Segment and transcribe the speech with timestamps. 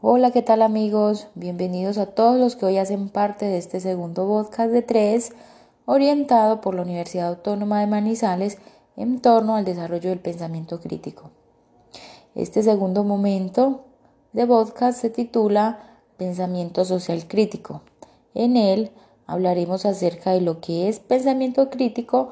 [0.00, 1.26] Hola, ¿qué tal amigos?
[1.34, 5.32] Bienvenidos a todos los que hoy hacen parte de este segundo podcast de tres,
[5.86, 8.58] orientado por la Universidad Autónoma de Manizales
[8.96, 11.32] en torno al desarrollo del pensamiento crítico.
[12.36, 13.86] Este segundo momento
[14.32, 15.80] de podcast se titula
[16.16, 17.82] Pensamiento Social Crítico.
[18.34, 18.92] En él
[19.26, 22.30] hablaremos acerca de lo que es pensamiento crítico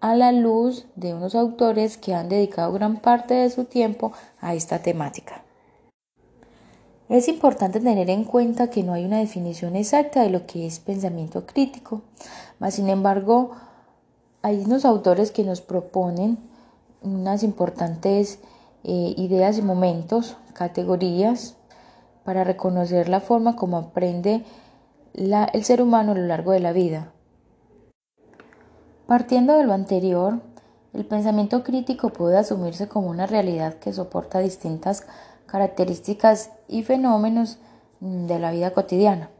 [0.00, 4.10] a la luz de unos autores que han dedicado gran parte de su tiempo
[4.40, 5.43] a esta temática.
[7.14, 10.80] Es importante tener en cuenta que no hay una definición exacta de lo que es
[10.80, 12.02] pensamiento crítico,
[12.58, 13.52] mas sin embargo
[14.42, 16.38] hay unos autores que nos proponen
[17.02, 18.40] unas importantes
[18.82, 21.54] eh, ideas y momentos, categorías,
[22.24, 24.42] para reconocer la forma como aprende
[25.14, 27.12] el ser humano a lo largo de la vida.
[29.06, 30.40] Partiendo de lo anterior,
[30.92, 35.06] el pensamiento crítico puede asumirse como una realidad que soporta distintas
[35.54, 37.58] características y fenómenos
[38.00, 39.30] de la vida cotidiana.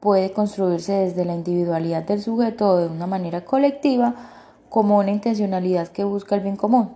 [0.00, 4.16] Puede construirse desde la individualidad del sujeto o de una manera colectiva
[4.68, 6.90] como una intencionalidad que busca el bien común.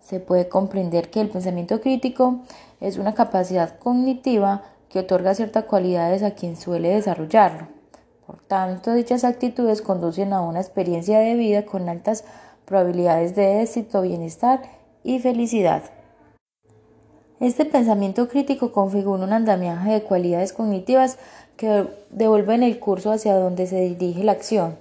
[0.00, 2.40] Se puede comprender que el pensamiento crítico
[2.80, 7.68] es una capacidad cognitiva que otorga ciertas cualidades a quien suele desarrollarlo.
[8.26, 12.24] Por tanto, dichas actitudes conducen a una experiencia de vida con altas
[12.64, 14.60] probabilidades de éxito, bienestar
[15.04, 15.93] y felicidad.
[17.44, 21.18] Este pensamiento crítico configura un andamiaje de cualidades cognitivas
[21.58, 24.78] que devuelven el curso hacia donde se dirige la acción,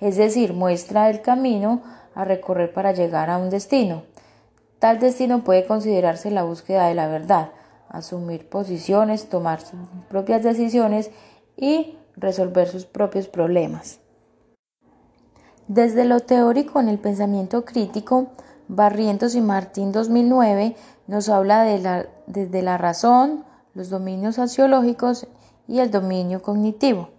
[0.00, 1.82] es decir, muestra el camino
[2.14, 4.04] a recorrer para llegar a un destino.
[4.78, 7.50] Tal destino puede considerarse la búsqueda de la verdad,
[7.88, 11.10] asumir posiciones, tomar sus propias decisiones
[11.56, 13.98] y resolver sus propios problemas.
[15.66, 18.28] Desde lo teórico en el pensamiento crítico,
[18.74, 25.26] Barrientos y Martín 2009 nos habla de la, desde la razón, los dominios sociológicos
[25.68, 27.10] y el dominio cognitivo.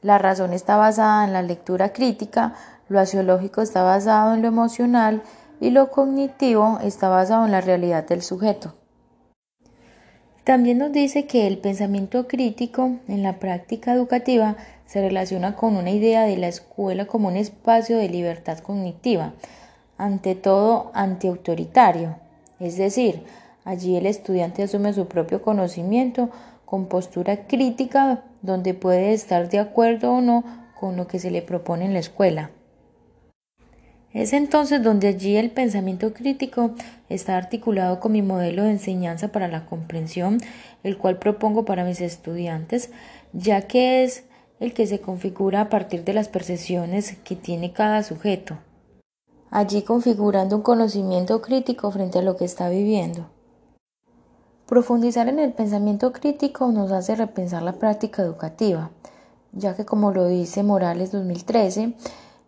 [0.00, 2.54] La razón está basada en la lectura crítica,
[2.88, 5.24] lo sociológico está basado en lo emocional
[5.60, 8.76] y lo cognitivo está basado en la realidad del sujeto.
[10.44, 14.54] También nos dice que el pensamiento crítico en la práctica educativa
[14.86, 19.32] se relaciona con una idea de la escuela como un espacio de libertad cognitiva,
[19.98, 22.16] ante todo antiautoritario,
[22.60, 23.22] es decir,
[23.64, 26.30] allí el estudiante asume su propio conocimiento
[26.64, 30.44] con postura crítica donde puede estar de acuerdo o no
[30.78, 32.50] con lo que se le propone en la escuela.
[34.12, 36.70] Es entonces donde allí el pensamiento crítico
[37.10, 40.38] está articulado con mi modelo de enseñanza para la comprensión,
[40.84, 42.90] el cual propongo para mis estudiantes,
[43.34, 44.24] ya que es
[44.58, 48.56] el que se configura a partir de las percepciones que tiene cada sujeto
[49.56, 53.24] allí configurando un conocimiento crítico frente a lo que está viviendo.
[54.66, 58.90] Profundizar en el pensamiento crítico nos hace repensar la práctica educativa,
[59.52, 61.94] ya que como lo dice Morales 2013,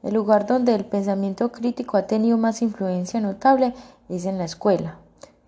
[0.02, 3.72] el lugar donde el pensamiento crítico ha tenido más influencia notable
[4.10, 4.98] es en la escuela.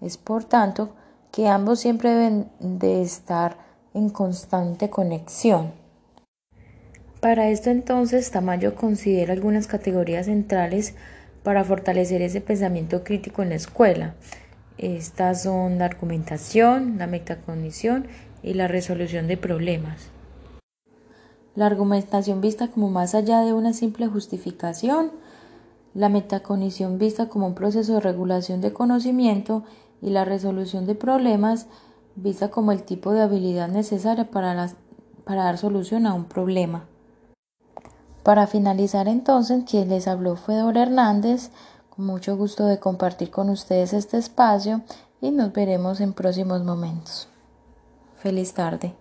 [0.01, 0.95] Es por tanto
[1.31, 3.59] que ambos siempre deben de estar
[3.93, 5.73] en constante conexión.
[7.21, 10.95] Para esto entonces Tamayo considera algunas categorías centrales
[11.43, 14.15] para fortalecer ese pensamiento crítico en la escuela.
[14.79, 18.07] Estas son la argumentación, la metacognición
[18.43, 20.09] y la resolución de problemas.
[21.55, 25.11] La argumentación vista como más allá de una simple justificación,
[25.95, 29.65] la metacognición vista como un proceso de regulación de conocimiento
[30.01, 31.67] y la resolución de problemas
[32.17, 34.71] vista como el tipo de habilidad necesaria para,
[35.25, 36.87] para dar solución a un problema.
[38.23, 41.51] Para finalizar entonces, quien les habló fue Dora Hernández,
[41.89, 44.83] con mucho gusto de compartir con ustedes este espacio
[45.21, 47.29] y nos veremos en próximos momentos.
[48.19, 48.95] Feliz tarde.